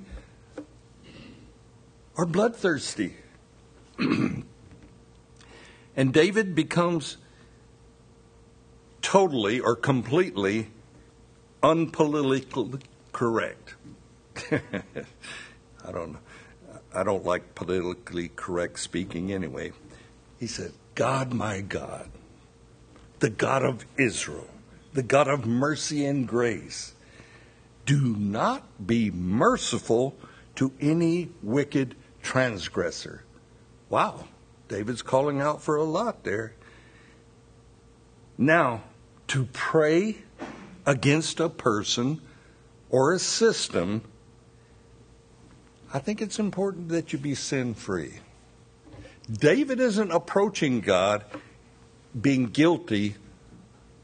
are 2.16 2.26
bloodthirsty. 2.26 3.16
and 3.98 4.44
David 5.96 6.54
becomes 6.54 7.18
totally 9.02 9.60
or 9.60 9.76
completely 9.76 10.68
unpolitically 11.62 12.80
correct. 13.12 13.74
I 14.50 15.92
don't 15.92 16.16
I 16.94 17.02
don't 17.04 17.24
like 17.24 17.54
politically 17.54 18.30
correct 18.34 18.80
speaking 18.80 19.32
anyway. 19.32 19.72
He 20.38 20.46
said, 20.46 20.72
God 20.94 21.32
my 21.32 21.60
God, 21.60 22.10
the 23.20 23.30
God 23.30 23.62
of 23.62 23.84
Israel, 23.96 24.48
the 24.92 25.02
God 25.02 25.28
of 25.28 25.46
mercy 25.46 26.04
and 26.04 26.26
grace, 26.26 26.94
do 27.86 28.16
not 28.16 28.86
be 28.86 29.10
merciful 29.10 30.16
to 30.56 30.72
any 30.80 31.30
wicked 31.42 31.94
transgressor. 32.22 33.22
Wow, 33.88 34.26
David's 34.68 35.02
calling 35.02 35.40
out 35.40 35.62
for 35.62 35.76
a 35.76 35.84
lot 35.84 36.24
there. 36.24 36.54
Now, 38.36 38.82
to 39.28 39.46
pray 39.52 40.18
against 40.86 41.40
a 41.40 41.48
person 41.48 42.20
or 42.90 43.14
a 43.14 43.18
system, 43.18 44.02
I 45.92 45.98
think 45.98 46.20
it's 46.20 46.38
important 46.38 46.88
that 46.90 47.12
you 47.12 47.18
be 47.18 47.34
sin 47.34 47.74
free. 47.74 48.20
David 49.30 49.80
isn't 49.80 50.10
approaching 50.10 50.80
God 50.80 51.24
being 52.20 52.46
guilty 52.46 53.14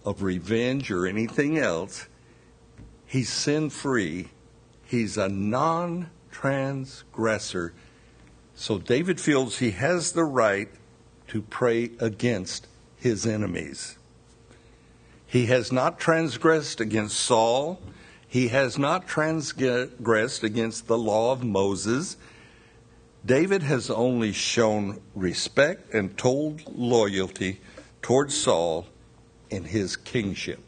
of 0.04 0.22
revenge 0.22 0.90
or 0.90 1.06
anything 1.06 1.58
else. 1.58 2.06
He's 3.06 3.28
sin 3.28 3.70
free. 3.70 4.28
He's 4.84 5.16
a 5.16 5.28
non 5.28 6.10
transgressor. 6.30 7.74
So 8.54 8.78
David 8.78 9.20
feels 9.20 9.58
he 9.58 9.72
has 9.72 10.12
the 10.12 10.24
right 10.24 10.68
to 11.28 11.42
pray 11.42 11.90
against 11.98 12.68
his 12.96 13.26
enemies. 13.26 13.98
He 15.26 15.46
has 15.46 15.72
not 15.72 15.98
transgressed 15.98 16.80
against 16.80 17.18
Saul. 17.18 17.80
He 18.28 18.48
has 18.48 18.78
not 18.78 19.06
transgressed 19.06 20.42
against 20.42 20.86
the 20.86 20.98
law 20.98 21.32
of 21.32 21.44
Moses. 21.44 22.16
David 23.24 23.62
has 23.62 23.90
only 23.90 24.32
shown 24.32 25.00
respect 25.14 25.94
and 25.94 26.16
told 26.18 26.62
loyalty 26.76 27.60
towards 28.02 28.36
Saul 28.36 28.86
in 29.50 29.64
his 29.64 29.96
kingship. 29.96 30.60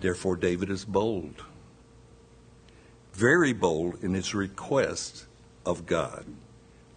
Therefore, 0.00 0.36
David 0.36 0.70
is 0.70 0.84
bold, 0.84 1.42
very 3.12 3.52
bold 3.52 4.02
in 4.02 4.14
his 4.14 4.34
request 4.34 5.24
of 5.64 5.86
God 5.86 6.26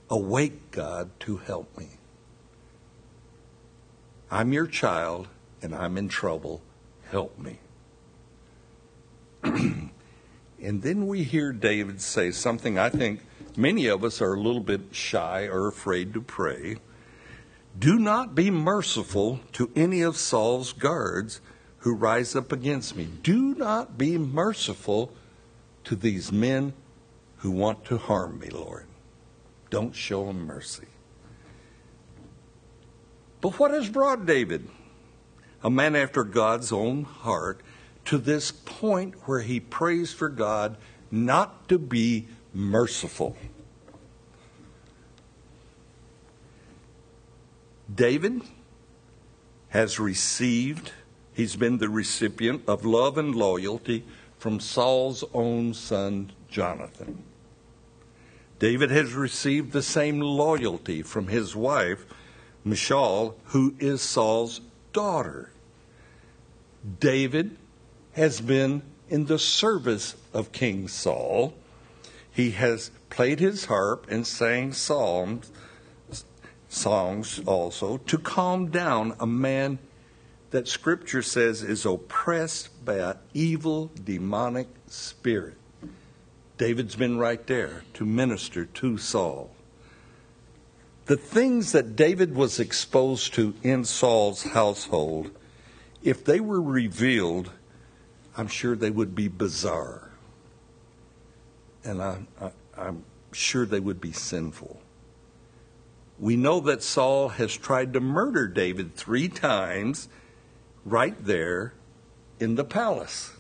Awake, 0.10 0.72
God, 0.72 1.10
to 1.22 1.38
help 1.38 1.78
me. 1.78 1.88
I'm 4.32 4.54
your 4.54 4.68
child 4.68 5.28
and 5.62 5.76
I'm 5.76 5.98
in 5.98 6.08
trouble. 6.08 6.62
Help 7.12 7.38
me. 7.38 7.60
and 10.62 10.82
then 10.82 11.08
we 11.08 11.24
hear 11.24 11.52
David 11.52 12.02
say 12.02 12.32
something 12.32 12.78
I 12.78 12.90
think 12.90 13.22
many 13.56 13.88
of 13.88 14.04
us 14.04 14.22
are 14.22 14.34
a 14.34 14.40
little 14.40 14.62
bit 14.62 14.82
shy 14.92 15.48
or 15.48 15.68
afraid 15.68 16.14
to 16.14 16.22
pray. 16.22 16.78
Do 17.78 18.00
not 18.00 18.36
be 18.36 18.50
merciful 18.50 19.40
to 19.54 19.72
any 19.76 20.02
of 20.02 20.18
Saul's 20.18 20.74
guards 20.74 21.42
who 21.80 21.94
rise 21.94 22.36
up 22.36 22.52
against 22.52 22.96
me. 22.96 23.06
Do 23.06 23.54
not 23.56 23.98
be 23.98 24.18
merciful 24.18 25.14
to 25.84 25.96
these 25.96 26.32
men 26.32 26.74
who 27.38 27.52
want 27.52 27.86
to 27.86 27.98
harm 27.98 28.40
me, 28.40 28.50
Lord. 28.50 28.88
Don't 29.70 29.96
show 29.96 30.26
them 30.26 30.46
mercy. 30.46 30.88
But 33.42 33.60
what 33.60 33.72
has 33.72 33.88
brought 33.88 34.26
David, 34.26 34.68
a 35.64 35.70
man 35.70 35.96
after 35.96 36.24
God's 36.24 36.72
own 36.72 37.04
heart, 37.04 37.62
to 38.08 38.18
this 38.18 38.52
point 38.52 39.14
where 39.26 39.42
he 39.42 39.60
prays 39.60 40.14
for 40.14 40.30
God 40.30 40.78
not 41.12 41.68
to 41.68 41.78
be 41.78 42.26
merciful. 42.54 43.36
David 47.94 48.42
has 49.70 50.00
received, 50.00 50.94
he's 51.34 51.58
been 51.58 51.80
the 51.80 51.90
recipient 51.90 52.64
of 52.66 52.86
love 52.86 53.18
and 53.18 53.36
loyalty 53.36 54.06
from 54.40 54.62
Saul's 54.62 55.26
own 55.34 55.74
son 55.74 56.32
Jonathan. 56.48 57.24
David 58.58 58.90
has 58.90 59.14
received 59.16 59.74
the 59.74 59.84
same 59.84 60.22
loyalty 60.22 61.02
from 61.02 61.28
his 61.28 61.58
wife, 61.58 62.06
Michal, 62.64 63.38
who 63.48 63.76
is 63.80 64.02
Saul's 64.02 64.62
daughter. 64.94 65.52
David 67.02 67.58
has 68.18 68.42
been 68.42 68.82
in 69.10 69.26
the 69.26 69.38
service 69.38 70.16
of 70.34 70.52
King 70.52 70.88
Saul. 70.88 71.54
He 72.32 72.52
has 72.52 72.90
played 73.12 73.40
his 73.40 73.66
harp 73.66 74.08
and 74.10 74.26
sang 74.26 74.74
psalms, 74.74 75.52
songs 76.68 77.40
also 77.46 77.98
to 77.98 78.18
calm 78.18 78.70
down 78.72 79.16
a 79.20 79.28
man 79.28 79.78
that 80.50 80.68
scripture 80.68 81.22
says 81.22 81.62
is 81.62 81.86
oppressed 81.86 82.84
by 82.84 82.96
an 82.96 83.18
evil 83.36 83.92
demonic 84.04 84.68
spirit. 84.88 85.56
David's 86.58 86.96
been 86.96 87.20
right 87.20 87.46
there 87.46 87.84
to 87.94 88.04
minister 88.04 88.66
to 88.66 88.98
Saul. 88.98 89.52
The 91.06 91.18
things 91.18 91.72
that 91.72 91.96
David 91.96 92.36
was 92.36 92.60
exposed 92.60 93.36
to 93.36 93.54
in 93.62 93.86
Saul's 93.86 94.42
household, 94.42 95.30
if 96.02 96.26
they 96.26 96.40
were 96.40 96.62
revealed, 96.62 97.52
I'm 98.38 98.48
sure 98.48 98.76
they 98.76 98.92
would 98.92 99.16
be 99.16 99.28
bizarre. 99.28 100.12
And 101.84 102.02
I, 102.02 102.20
am 102.78 103.04
sure 103.32 103.66
they 103.66 103.80
would 103.80 104.00
be 104.00 104.12
sinful. 104.12 104.80
We 106.20 106.36
know 106.36 106.60
that 106.62 106.84
Saul 106.84 107.30
has 107.30 107.58
tried 107.58 107.94
to 107.94 108.00
murder 108.00 108.48
David 108.48 108.96
three 108.96 109.28
times 109.28 110.08
right 110.86 111.16
there 111.26 111.74
in 112.40 112.56
the 112.56 112.64
palace. 112.64 113.34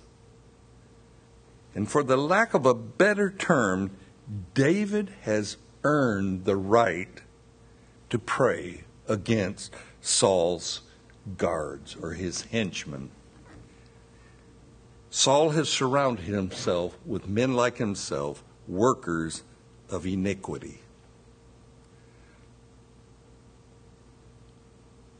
And 1.75 1.89
for 1.89 2.01
the 2.01 2.17
lack 2.17 2.55
of 2.55 2.65
a 2.65 2.73
better 2.73 3.29
term, 3.29 3.91
David 4.55 5.13
has 5.21 5.57
earned 5.83 6.45
the 6.45 6.55
right 6.55 7.21
to 8.09 8.17
pray 8.17 8.83
against 9.07 9.73
Saul's 10.01 10.81
guards 11.37 11.95
or 12.01 12.13
his 12.13 12.43
henchmen. 12.43 13.11
Saul 15.17 15.49
has 15.49 15.67
surrounded 15.67 16.25
himself 16.25 16.95
with 17.03 17.27
men 17.27 17.55
like 17.55 17.79
himself, 17.79 18.43
workers 18.67 19.41
of 19.89 20.05
iniquity. 20.05 20.81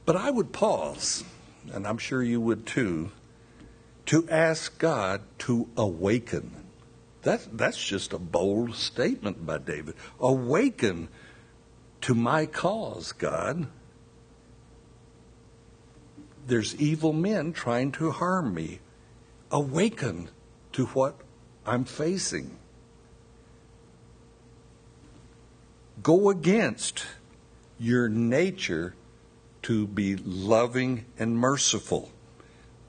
But 0.05 0.15
I 0.15 0.29
would 0.29 0.53
pause, 0.53 1.23
and 1.73 1.87
I'm 1.87 1.97
sure 1.97 2.21
you 2.21 2.39
would 2.39 2.67
too, 2.67 3.09
to 4.05 4.29
ask 4.29 4.77
God 4.77 5.21
to 5.39 5.67
awaken. 5.75 6.51
That, 7.23 7.57
that's 7.57 7.83
just 7.83 8.13
a 8.13 8.19
bold 8.19 8.75
statement 8.75 9.47
by 9.47 9.57
David. 9.57 9.95
Awaken 10.19 11.07
to 12.01 12.13
my 12.13 12.45
cause, 12.45 13.13
God. 13.13 13.65
There's 16.45 16.75
evil 16.75 17.13
men 17.13 17.51
trying 17.51 17.91
to 17.93 18.11
harm 18.11 18.53
me. 18.53 18.79
Awaken 19.51 20.29
to 20.73 20.85
what 20.87 21.15
I'm 21.65 21.85
facing. 21.85 22.57
Go 26.03 26.29
against 26.29 27.05
your 27.79 28.09
nature 28.09 28.93
to 29.63 29.87
be 29.87 30.15
loving 30.15 31.05
and 31.17 31.37
merciful. 31.37 32.11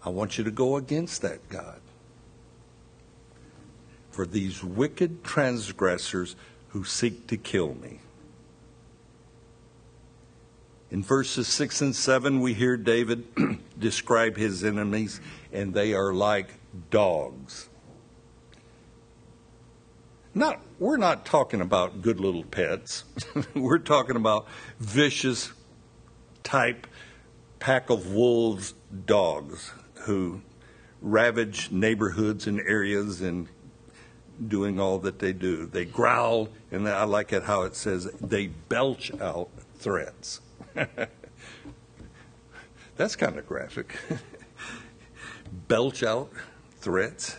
I 0.04 0.10
want 0.10 0.38
you 0.38 0.44
to 0.44 0.50
go 0.50 0.76
against 0.76 1.23
that, 1.23 1.49
God. 1.49 1.80
For 4.10 4.26
these 4.26 4.62
wicked 4.62 5.25
transgressors 5.25 6.36
who 6.68 6.84
seek 6.84 7.26
to 7.28 7.36
kill 7.36 7.75
me. 7.75 8.00
In 10.90 11.02
verses 11.02 11.46
6 11.48 11.82
and 11.82 11.96
7, 11.96 12.40
we 12.40 12.54
hear 12.54 12.76
David 12.78 13.26
describe 13.78 14.36
his 14.36 14.64
enemies, 14.64 15.20
and 15.52 15.74
they 15.74 15.92
are 15.92 16.14
like 16.14 16.48
dogs. 16.90 17.68
Not, 20.34 20.60
we're 20.78 20.96
not 20.96 21.26
talking 21.26 21.60
about 21.60 22.00
good 22.00 22.20
little 22.20 22.44
pets. 22.44 23.04
we're 23.54 23.78
talking 23.78 24.16
about 24.16 24.46
vicious 24.78 25.52
type 26.42 26.86
pack 27.58 27.90
of 27.90 28.12
wolves 28.12 28.72
dogs 29.04 29.72
who 30.02 30.40
ravage 31.02 31.70
neighborhoods 31.70 32.46
and 32.46 32.60
areas 32.60 33.20
and 33.20 33.48
doing 34.46 34.80
all 34.80 34.98
that 35.00 35.18
they 35.18 35.34
do. 35.34 35.66
They 35.66 35.84
growl, 35.84 36.48
and 36.70 36.88
I 36.88 37.04
like 37.04 37.32
it 37.32 37.42
how 37.42 37.62
it 37.62 37.76
says 37.76 38.04
they 38.20 38.46
belch 38.46 39.12
out 39.20 39.50
threats. 39.78 40.40
That's 42.97 43.16
kind 43.16 43.38
of 43.38 43.47
graphic. 43.47 43.97
belch 45.68 46.02
out 46.02 46.30
threats. 46.78 47.36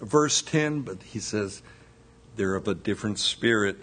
Verse 0.00 0.42
10, 0.42 0.82
but 0.82 1.02
he 1.02 1.18
says, 1.18 1.62
they're 2.36 2.54
of 2.54 2.68
a 2.68 2.74
different 2.74 3.18
spirit. 3.18 3.78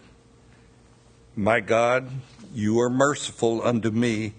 My 1.35 1.59
God, 1.59 2.09
you 2.53 2.79
are 2.79 2.89
merciful 2.89 3.61
unto 3.61 3.91
me, 3.91 4.33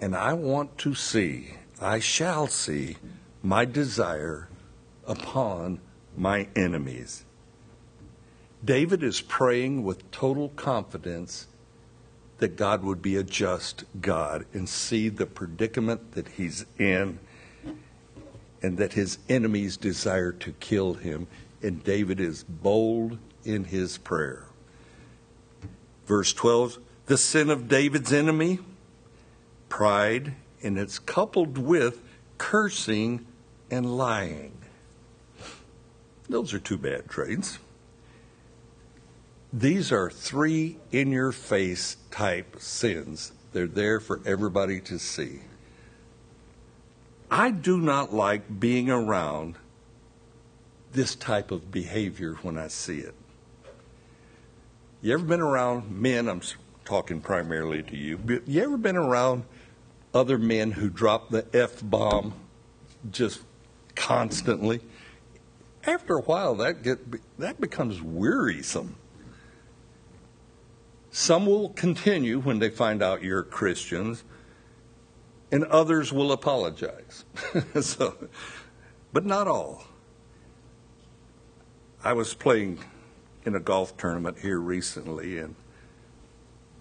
and 0.00 0.16
I 0.16 0.32
want 0.32 0.76
to 0.78 0.94
see 0.94 1.54
I 1.80 1.98
shall 1.98 2.46
see 2.46 2.96
my 3.42 3.64
desire 3.64 4.48
upon 5.06 5.80
my 6.16 6.48
enemies. 6.56 7.24
David 8.64 9.02
is 9.02 9.20
praying 9.20 9.84
with 9.84 10.10
total 10.10 10.48
confidence 10.50 11.46
that 12.38 12.56
God 12.56 12.82
would 12.82 13.00
be 13.00 13.16
a 13.16 13.22
just 13.22 13.84
God 14.00 14.46
and 14.52 14.68
see 14.68 15.08
the 15.08 15.26
predicament 15.26 16.12
that 16.12 16.28
he's 16.28 16.66
in 16.78 17.18
and 18.62 18.78
that 18.78 18.94
his 18.94 19.18
enemies 19.28 19.76
desire 19.76 20.32
to 20.32 20.52
kill 20.52 20.94
him. 20.94 21.26
And 21.62 21.84
David 21.84 22.20
is 22.20 22.44
bold 22.44 23.18
in 23.44 23.64
his 23.64 23.98
prayer. 23.98 24.46
Verse 26.06 26.32
12 26.32 26.78
the 27.06 27.18
sin 27.18 27.50
of 27.50 27.68
David's 27.68 28.14
enemy, 28.14 28.60
pride 29.68 30.34
and 30.62 30.78
it's 30.78 30.98
coupled 30.98 31.58
with 31.58 32.00
cursing 32.38 33.26
and 33.70 33.98
lying. 33.98 34.52
Those 36.28 36.54
are 36.54 36.58
two 36.58 36.78
bad 36.78 37.10
traits. 37.10 37.58
These 39.56 39.92
are 39.92 40.10
three 40.10 40.78
in 40.90 41.12
your 41.12 41.30
face 41.30 41.96
type 42.10 42.56
sins. 42.58 43.30
They're 43.52 43.68
there 43.68 44.00
for 44.00 44.20
everybody 44.26 44.80
to 44.80 44.98
see. 44.98 45.42
I 47.30 47.52
do 47.52 47.78
not 47.78 48.12
like 48.12 48.58
being 48.58 48.90
around 48.90 49.54
this 50.90 51.14
type 51.14 51.52
of 51.52 51.70
behavior 51.70 52.34
when 52.42 52.58
I 52.58 52.66
see 52.66 52.98
it. 52.98 53.14
You 55.02 55.14
ever 55.14 55.24
been 55.24 55.40
around 55.40 55.88
men? 55.88 56.28
I'm 56.28 56.42
talking 56.84 57.20
primarily 57.20 57.84
to 57.84 57.96
you. 57.96 58.42
You 58.46 58.64
ever 58.64 58.76
been 58.76 58.96
around 58.96 59.44
other 60.12 60.36
men 60.36 60.72
who 60.72 60.90
drop 60.90 61.30
the 61.30 61.46
F 61.54 61.78
bomb 61.80 62.34
just 63.08 63.40
constantly. 63.94 64.80
After 65.84 66.16
a 66.16 66.22
while, 66.22 66.56
that, 66.56 66.82
get, 66.82 66.98
that 67.38 67.60
becomes 67.60 68.02
wearisome. 68.02 68.96
Some 71.14 71.46
will 71.46 71.68
continue 71.68 72.40
when 72.40 72.58
they 72.58 72.70
find 72.70 73.00
out 73.00 73.22
you're 73.22 73.44
Christians, 73.44 74.24
and 75.52 75.62
others 75.66 76.12
will 76.12 76.32
apologize. 76.32 77.24
so, 77.80 78.16
but 79.12 79.24
not 79.24 79.46
all. 79.46 79.84
I 82.02 82.14
was 82.14 82.34
playing 82.34 82.80
in 83.44 83.54
a 83.54 83.60
golf 83.60 83.96
tournament 83.96 84.40
here 84.40 84.58
recently, 84.58 85.38
and 85.38 85.54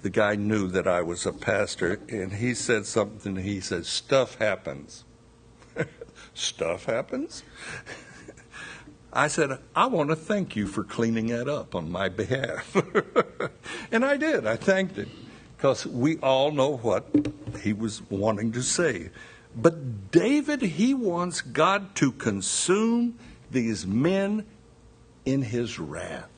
the 0.02 0.10
guy 0.10 0.34
knew 0.36 0.68
that 0.68 0.88
I 0.88 1.04
was 1.04 1.28
a 1.28 1.32
pastor, 1.32 2.00
and 2.10 2.34
he 2.34 2.56
said 2.56 2.88
something. 2.88 3.36
He 3.36 3.60
said, 3.60 3.86
Stuff 3.86 4.40
happens. 4.40 5.04
Stuff 6.34 6.86
happens? 6.86 7.44
I 9.16 9.28
said, 9.28 9.60
I 9.76 9.86
want 9.86 10.10
to 10.10 10.16
thank 10.16 10.56
you 10.56 10.66
for 10.66 10.84
cleaning 10.84 11.28
that 11.28 11.48
up 11.48 11.76
on 11.76 11.92
my 11.92 12.10
behalf. 12.10 12.76
and 13.92 14.04
I 14.04 14.18
did. 14.18 14.48
I 14.48 14.56
thanked 14.56 14.96
him 14.96 15.10
because 15.56 15.86
we 15.86 16.18
all 16.18 16.52
know 16.52 16.78
what 16.78 17.06
he 17.62 17.74
was 17.74 18.02
wanting 18.10 18.52
to 18.54 18.64
say. 18.64 19.12
But 19.56 20.12
David, 20.12 20.62
he 20.62 20.96
wants 20.96 21.42
God 21.42 21.96
to 21.96 22.12
consume 22.12 23.20
these 23.52 23.86
men 23.86 24.46
in 25.26 25.44
his 25.44 25.78
wrath 25.80 26.30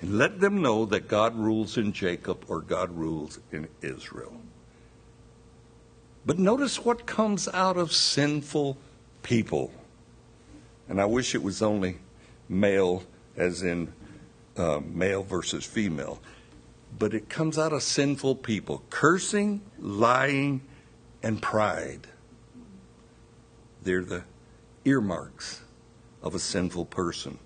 and 0.00 0.18
let 0.18 0.40
them 0.40 0.60
know 0.60 0.84
that 0.84 1.08
God 1.08 1.34
rules 1.34 1.78
in 1.78 1.92
Jacob 1.92 2.44
or 2.48 2.60
God 2.60 2.90
rules 2.90 3.40
in 3.50 3.66
Israel. 3.80 4.40
But 6.26 6.38
notice 6.38 6.84
what 6.84 7.06
comes 7.06 7.48
out 7.48 7.78
of 7.78 7.92
sinful 7.92 8.76
people. 9.22 9.72
And 10.88 11.00
I 11.00 11.06
wish 11.06 11.34
it 11.34 11.42
was 11.42 11.62
only 11.62 11.98
male, 12.48 13.02
as 13.36 13.62
in 13.62 13.92
uh, 14.56 14.80
male 14.84 15.22
versus 15.22 15.64
female. 15.64 16.20
But 16.98 17.12
it 17.12 17.28
comes 17.28 17.58
out 17.58 17.72
of 17.72 17.82
sinful 17.82 18.36
people 18.36 18.82
cursing, 18.90 19.60
lying, 19.78 20.62
and 21.22 21.42
pride. 21.42 22.06
They're 23.82 24.04
the 24.04 24.24
earmarks 24.84 25.60
of 26.22 26.34
a 26.34 26.38
sinful 26.38 26.86
person. 26.86 27.38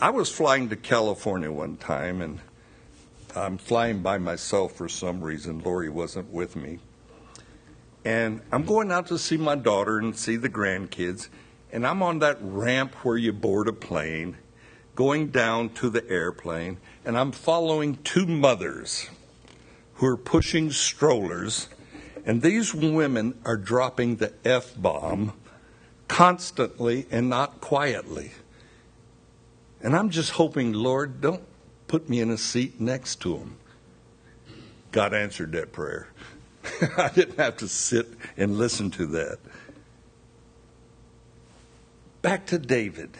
I 0.00 0.10
was 0.10 0.30
flying 0.30 0.68
to 0.70 0.76
California 0.76 1.52
one 1.52 1.76
time, 1.76 2.20
and 2.20 2.40
I'm 3.36 3.58
flying 3.58 4.02
by 4.02 4.18
myself 4.18 4.72
for 4.72 4.88
some 4.88 5.22
reason. 5.22 5.60
Lori 5.60 5.88
wasn't 5.88 6.32
with 6.32 6.56
me. 6.56 6.78
And 8.04 8.40
I'm 8.50 8.64
going 8.64 8.90
out 8.90 9.06
to 9.08 9.18
see 9.18 9.36
my 9.36 9.54
daughter 9.54 9.98
and 9.98 10.16
see 10.16 10.36
the 10.36 10.48
grandkids. 10.48 11.28
And 11.72 11.86
I'm 11.86 12.02
on 12.02 12.18
that 12.18 12.36
ramp 12.40 12.94
where 12.96 13.16
you 13.16 13.32
board 13.32 13.66
a 13.66 13.72
plane, 13.72 14.36
going 14.94 15.28
down 15.28 15.70
to 15.70 15.88
the 15.88 16.06
airplane. 16.08 16.76
And 17.04 17.18
I'm 17.18 17.32
following 17.32 17.96
two 18.04 18.26
mothers 18.26 19.08
who 19.94 20.06
are 20.06 20.18
pushing 20.18 20.70
strollers. 20.70 21.68
And 22.26 22.42
these 22.42 22.74
women 22.74 23.40
are 23.44 23.56
dropping 23.56 24.16
the 24.16 24.34
F 24.44 24.74
bomb 24.76 25.32
constantly 26.08 27.06
and 27.10 27.30
not 27.30 27.62
quietly. 27.62 28.32
And 29.82 29.96
I'm 29.96 30.10
just 30.10 30.32
hoping, 30.32 30.74
Lord, 30.74 31.22
don't 31.22 31.42
put 31.88 32.08
me 32.08 32.20
in 32.20 32.30
a 32.30 32.38
seat 32.38 32.80
next 32.80 33.20
to 33.22 33.38
them. 33.38 33.56
God 34.92 35.14
answered 35.14 35.52
that 35.52 35.72
prayer. 35.72 36.08
I 36.98 37.08
didn't 37.08 37.38
have 37.38 37.56
to 37.58 37.68
sit 37.68 38.08
and 38.36 38.58
listen 38.58 38.90
to 38.92 39.06
that. 39.06 39.38
Back 42.22 42.46
to 42.46 42.58
David. 42.58 43.10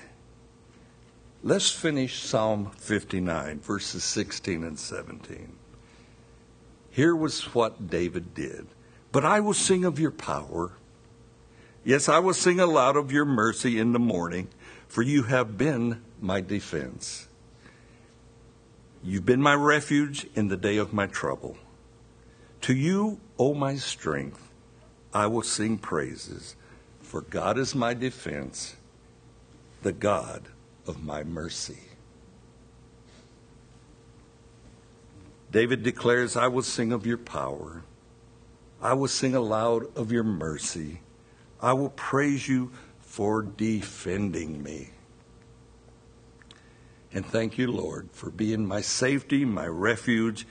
Let's 1.42 1.72
finish 1.72 2.22
Psalm 2.22 2.70
59, 2.78 3.58
verses 3.58 4.04
16 4.04 4.62
and 4.62 4.78
17. 4.78 5.56
Here 6.88 7.16
was 7.16 7.52
what 7.52 7.90
David 7.90 8.32
did. 8.32 8.68
But 9.10 9.24
I 9.24 9.40
will 9.40 9.54
sing 9.54 9.84
of 9.84 9.98
your 9.98 10.12
power. 10.12 10.74
Yes, 11.84 12.08
I 12.08 12.20
will 12.20 12.32
sing 12.32 12.60
aloud 12.60 12.96
of 12.96 13.10
your 13.10 13.24
mercy 13.24 13.80
in 13.80 13.92
the 13.92 13.98
morning, 13.98 14.46
for 14.86 15.02
you 15.02 15.24
have 15.24 15.58
been 15.58 16.00
my 16.20 16.40
defense. 16.40 17.26
You've 19.02 19.26
been 19.26 19.42
my 19.42 19.54
refuge 19.54 20.28
in 20.36 20.46
the 20.46 20.56
day 20.56 20.76
of 20.76 20.92
my 20.92 21.08
trouble. 21.08 21.56
To 22.60 22.72
you, 22.72 23.18
O 23.36 23.52
my 23.52 23.74
strength, 23.74 24.48
I 25.12 25.26
will 25.26 25.42
sing 25.42 25.76
praises, 25.76 26.54
for 27.00 27.22
God 27.22 27.58
is 27.58 27.74
my 27.74 27.94
defense, 27.94 28.76
the 29.82 29.92
God 29.92 30.48
of 30.86 31.02
my 31.02 31.22
mercy. 31.22 31.78
David 35.50 35.82
declares, 35.82 36.36
I 36.36 36.48
will 36.48 36.62
sing 36.62 36.92
of 36.92 37.06
your 37.06 37.18
power. 37.18 37.82
I 38.80 38.94
will 38.94 39.08
sing 39.08 39.34
aloud 39.34 39.96
of 39.96 40.10
your 40.10 40.24
mercy. 40.24 41.00
I 41.60 41.74
will 41.74 41.90
praise 41.90 42.48
you 42.48 42.72
for 43.00 43.42
defending 43.42 44.62
me. 44.62 44.90
And 47.12 47.26
thank 47.26 47.58
you, 47.58 47.70
Lord, 47.70 48.08
for 48.12 48.30
being 48.30 48.66
my 48.66 48.80
safety, 48.80 49.44
my 49.44 49.66
refuge 49.66 50.46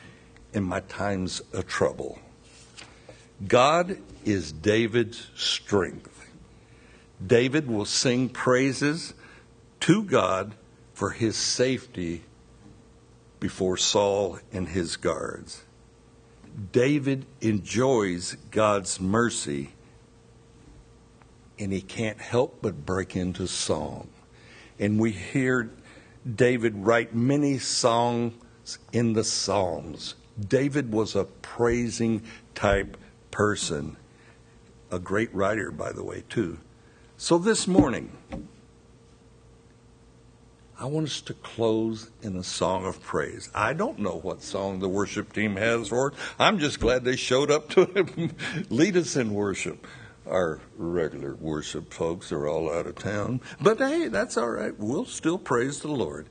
in 0.53 0.63
my 0.63 0.81
times 0.81 1.41
of 1.51 1.65
trouble. 1.67 2.19
God 3.47 3.97
is 4.23 4.51
David's 4.51 5.27
strength. 5.35 6.29
David 7.25 7.67
will 7.67 7.85
sing 7.85 8.29
praises 8.29 9.15
to 9.81 10.03
God 10.03 10.55
for 10.93 11.11
his 11.11 11.35
safety 11.35 12.23
before 13.39 13.77
Saul 13.77 14.39
and 14.51 14.69
his 14.69 14.95
guards. 14.95 15.63
David 16.71 17.25
enjoys 17.41 18.35
God's 18.51 18.99
mercy 18.99 19.71
and 21.57 21.71
he 21.71 21.81
can't 21.81 22.19
help 22.19 22.59
but 22.61 22.85
break 22.85 23.15
into 23.15 23.47
song. 23.47 24.09
And 24.79 24.99
we 24.99 25.11
hear 25.11 25.69
David 26.35 26.75
write 26.77 27.13
many 27.13 27.57
songs 27.59 28.33
in 28.91 29.13
the 29.13 29.23
Psalms. 29.23 30.15
David 30.39 30.91
was 30.91 31.15
a 31.15 31.25
praising 31.25 32.23
type 32.55 32.97
person, 33.29 33.97
a 34.89 34.99
great 34.99 35.33
writer, 35.33 35.71
by 35.71 35.91
the 35.91 36.03
way, 36.03 36.23
too. 36.29 36.59
So 37.17 37.37
this 37.37 37.67
morning, 37.67 38.11
I 40.81 40.85
want 40.85 41.05
us 41.05 41.21
to 41.21 41.35
close 41.35 42.09
in 42.23 42.35
a 42.35 42.43
song 42.43 42.87
of 42.87 43.03
praise. 43.03 43.51
I 43.53 43.73
don't 43.73 43.99
know 43.99 44.17
what 44.23 44.41
song 44.41 44.79
the 44.79 44.89
worship 44.89 45.31
team 45.31 45.55
has 45.55 45.89
for 45.89 46.07
it. 46.07 46.15
I'm 46.39 46.57
just 46.57 46.79
glad 46.79 47.03
they 47.03 47.17
showed 47.17 47.51
up 47.51 47.69
to 47.69 48.07
lead 48.71 48.97
us 48.97 49.15
in 49.15 49.31
worship. 49.31 49.85
Our 50.25 50.59
regular 50.75 51.35
worship 51.35 51.93
folks 51.93 52.31
are 52.31 52.47
all 52.47 52.73
out 52.73 52.87
of 52.87 52.95
town. 52.95 53.41
But 53.61 53.77
hey, 53.77 54.07
that's 54.07 54.37
all 54.37 54.49
right. 54.49 54.73
We'll 54.79 55.05
still 55.05 55.37
praise 55.37 55.81
the 55.81 55.91
Lord. 55.91 56.25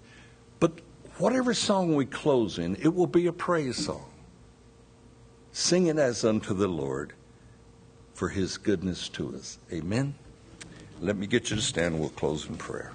But 0.58 0.80
whatever 1.18 1.54
song 1.54 1.94
we 1.94 2.04
close 2.04 2.58
in, 2.58 2.74
it 2.82 2.92
will 2.92 3.06
be 3.06 3.28
a 3.28 3.32
praise 3.32 3.76
song. 3.86 4.10
Sing 5.52 5.86
it 5.86 5.96
as 5.96 6.24
unto 6.24 6.54
the 6.54 6.66
Lord 6.66 7.12
for 8.14 8.30
his 8.30 8.58
goodness 8.58 9.08
to 9.10 9.32
us. 9.36 9.60
Amen. 9.72 10.16
Let 11.00 11.16
me 11.16 11.28
get 11.28 11.50
you 11.50 11.56
to 11.56 11.62
stand. 11.62 12.00
We'll 12.00 12.08
close 12.08 12.48
in 12.48 12.56
prayer. 12.56 12.94